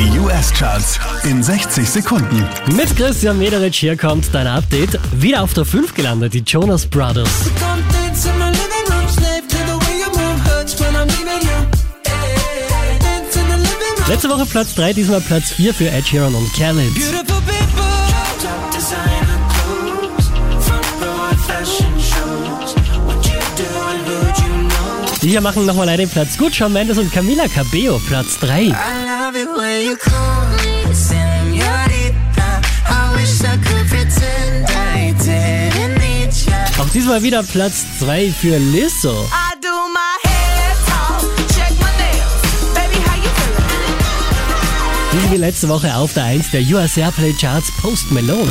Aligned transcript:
Die 0.00 0.18
US-Charts 0.18 0.98
in 1.24 1.42
60 1.42 1.86
Sekunden. 1.86 2.48
Mit 2.74 2.96
Christian 2.96 3.36
Mederich 3.36 3.76
hier 3.76 3.98
kommt 3.98 4.34
dein 4.34 4.46
Update. 4.46 4.98
Wieder 5.12 5.42
auf 5.42 5.52
der 5.52 5.66
5 5.66 5.92
gelandet, 5.92 6.32
die 6.32 6.38
Jonas 6.38 6.86
Brothers. 6.86 7.28
Letzte 14.08 14.30
Woche 14.30 14.46
Platz 14.46 14.74
3, 14.74 14.94
diesmal 14.94 15.20
Platz 15.20 15.50
4 15.50 15.74
für 15.74 15.90
Ed 15.90 16.08
Sheeran 16.08 16.34
und 16.34 16.50
Khaled. 16.54 17.59
Hier 25.28 25.40
machen 25.40 25.66
nochmal 25.66 25.88
einen 25.88 26.08
Platz 26.08 26.38
gut. 26.38 26.54
Shawn 26.54 26.72
Mendes 26.72 26.96
und 26.98 27.12
Camila 27.12 27.46
Cabello, 27.48 28.00
Platz 28.06 28.38
3. 28.38 28.62
I 28.62 28.68
love 28.68 29.36
it 29.36 29.48
when 29.56 29.84
you 29.84 29.96
call 29.96 30.46
me 30.56 30.94
señorita. 30.94 32.60
I 32.88 33.14
wish 33.16 33.40
I 33.42 33.56
could 33.58 33.86
pretend 33.88 34.70
I 34.70 35.12
didn't 35.22 35.98
need 35.98 36.32
ya. 36.46 36.82
Auch 36.82 36.88
diesmal 36.88 37.22
wieder 37.22 37.42
Platz 37.42 37.84
2 37.98 38.30
für 38.30 38.56
Lizzo. 38.58 39.28
Die 45.12 45.32
wie 45.32 45.36
letzte 45.38 45.68
Woche 45.68 45.94
auf 45.96 46.14
der 46.14 46.24
1 46.24 46.52
der 46.52 46.62
US 46.62 46.96
Airplay 46.96 47.32
Charts 47.32 47.70
Post 47.82 48.10
Malone. 48.10 48.50